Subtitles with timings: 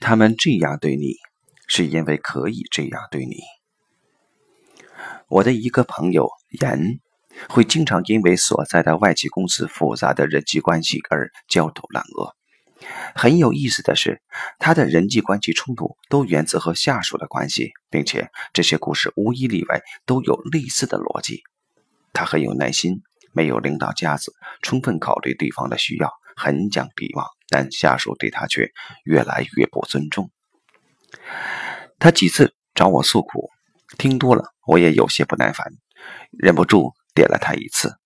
[0.00, 1.14] 他们这样对你，
[1.66, 3.36] 是因为可以这样对你。
[5.28, 6.30] 我的一个朋友
[6.60, 7.00] 严，
[7.48, 12.34] 会经常因为所在的外企公司复杂的人际关系而焦头烂额。
[13.14, 14.20] 很有意思的是，
[14.58, 21.42] 他的人际关系冲突都源自和下属的关系，并且这些故事无一例外都有类似的逻辑。
[22.12, 23.02] 他很有耐心，
[23.32, 24.32] 没有领导架子，
[24.62, 28.70] 充分考虑对方的需要，很讲礼貌，但下属对他却
[29.04, 30.30] 越来越不尊重。
[31.98, 33.50] 他几次找我诉苦，
[33.98, 35.72] 听多了我也有些不耐烦，
[36.30, 37.96] 忍不住点了他一次。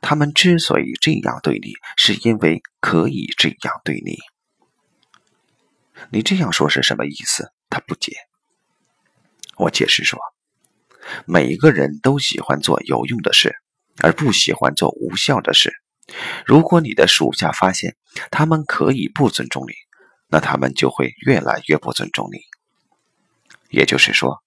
[0.00, 4.18] 他们之所以这样对你，是因为可以这样对你。
[6.10, 7.52] 你这样说是什么意思？
[7.70, 8.12] 他不解。
[9.56, 10.18] 我解释说，
[11.26, 13.56] 每一个人都喜欢做有用的事，
[14.02, 15.72] 而不喜欢做无效的事。
[16.44, 17.96] 如果你的属下发现
[18.30, 19.72] 他们可以不尊重你，
[20.28, 22.38] 那他们就会越来越不尊重你。
[23.70, 24.42] 也就是说。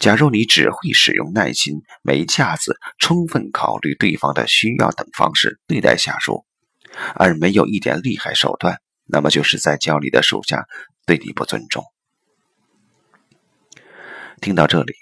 [0.00, 6.44] 假如你只会使用耐心、没架子、充分考虑对方的需要等方式对待下属，
[7.14, 10.66] 而没有一点厉害手段，那么就是在教你的属下
[11.06, 11.84] 对你不尊重。
[14.40, 14.92] 听到这里，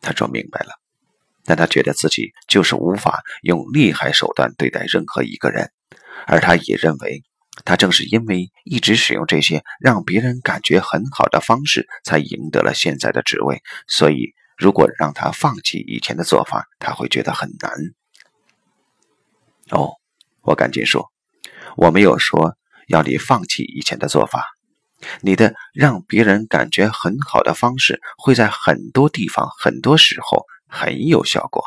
[0.00, 0.79] 他说明白了，
[1.50, 5.72] 但他觉得自己就是无法用厉害手段对待任何一个人，
[6.28, 7.24] 而他也认为。
[7.64, 13.60] 他正是因为一直使用这些让别人感觉很好的方式，才赢得了现在的职位。
[13.88, 17.72] 所以，如果让他放弃以前的做法，他会觉得很难。
[19.70, 19.94] 哦，
[20.42, 21.10] 我赶紧说，
[21.76, 24.44] 我没有说要你放弃以前的做法。
[25.20, 31.64] 你的让别人感觉很好的方式，会在很多地方、很多时候很有效果。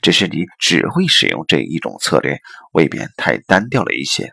[0.00, 2.38] 只是你只会使用这一种策略，
[2.72, 4.32] 未免太单调了一些。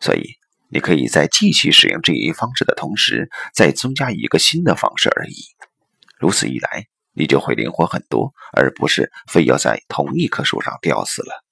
[0.00, 0.34] 所以，
[0.68, 5.36] 你可以在继续使用这一方式的同时，再增加一个新的方式而已。
[6.18, 11.44] 如此一来，你就会灵活很多，而不是非要在同一棵树上吊死了。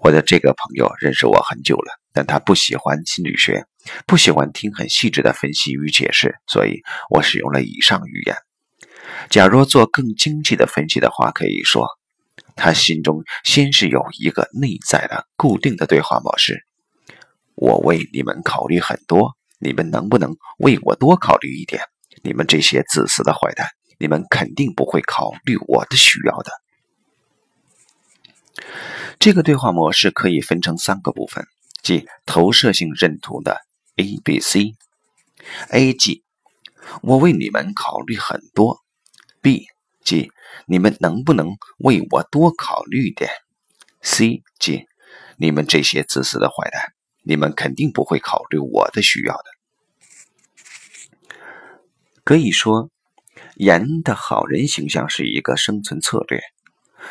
[0.00, 3.66] 我的这个朋友认识我很久了，但他不喜欢心理学，
[4.06, 6.80] 不喜欢听很细致的分析与解释，所以
[7.10, 8.34] 我使用了以上语言。
[9.30, 11.86] 假如做更精细的分析的话，可以说。
[12.60, 16.66] 他心中先是有一个内在的固定的对话模式：
[17.54, 21.80] 我为你们考虑很多，你们能不能为我多考虑一点？
[22.24, 26.50] 你们这些自私的坏蛋，你们肯定不会考虑我的需要的。
[29.20, 31.46] 这个对话模式可以分成三个部分，
[31.80, 33.60] 即投射性认同的
[33.94, 34.74] A、B、C。
[35.70, 36.24] A 即
[37.02, 38.80] 我为你们考虑很多
[39.48, 39.64] ；B
[40.04, 40.30] 即。
[40.66, 43.30] 你们能不能为我多考虑点
[44.02, 44.86] ？C 即
[45.36, 49.44] 你们这些自私的坏蛋，你们肯定不会考虑我的需要的。
[52.24, 52.90] 可以说，
[53.56, 56.40] 严的好人形象是一个生存策略，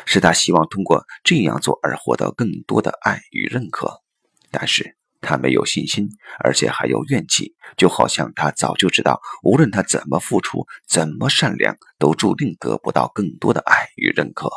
[0.04, 4.02] 是他希望通过这样做而获得更多的爱与认可。
[4.50, 4.97] 但是。
[5.20, 6.08] 他没有信心，
[6.38, 14.48] 而且还有怨气，就好像他早就知道，无论他怎么付出，怎么善良，都注定得不到更多的爱与认可。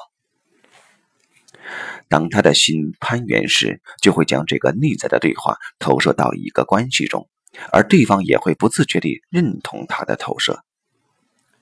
[2.09, 7.29] 当他的心攀援时，就会将这个内在的对话投射到一个关系中，
[7.71, 10.63] 而对方也会不自觉地认同他的投射。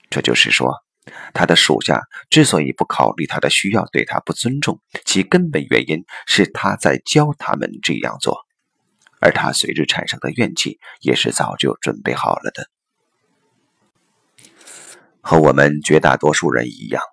[0.10, 0.74] 这就是说，
[1.34, 8.46] 他的属下之所以不考虑他的需要，对他不尊重，其根本原因是他在教他们这样做。
[9.22, 12.70] 而他随之产生的怨气，也是早就准备好了的。
[15.22, 17.04] 和我们绝大多数人一样，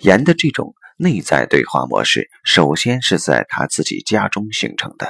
[0.00, 5.08] 严的这种内在对话模式，首先是在他自己家中形成的。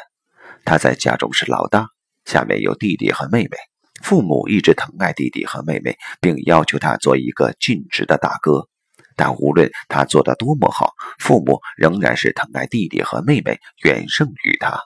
[0.65, 1.89] 他在家中是老大，
[2.25, 3.57] 下面有弟弟和妹妹。
[4.03, 8.69] 父母一直疼爱弟弟和妹妹，并要求他做一个尽职的大哥。
[9.17, 14.79] 但无论他做的多么好，父母仍然是疼爱弟弟和妹妹远胜于他，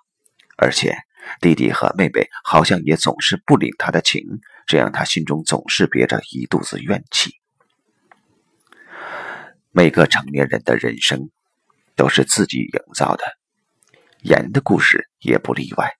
[0.56, 0.96] 而且。
[1.40, 4.22] 弟弟和妹妹好像也总是不领他的情，
[4.66, 7.32] 这样他心中总是憋着一肚子怨气。
[9.70, 11.30] 每个成年人的人生
[11.94, 13.24] 都是自己营造的，
[14.22, 15.92] 演的故事也不例外。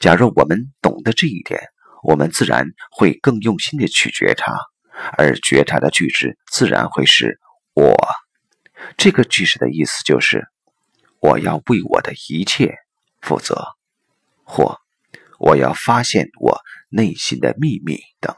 [0.00, 1.60] 假如我们懂得这一点，
[2.02, 4.52] 我们自然会更用心的去觉察，
[5.16, 7.38] 而觉察的句式自然会是
[7.74, 7.96] “我”。
[8.98, 10.48] 这个句式的意思就是
[11.20, 12.74] 我要为我的一切
[13.22, 13.75] 负责。
[14.46, 14.78] 或
[15.38, 16.58] 我要发现我
[16.88, 18.34] 内心的秘密等。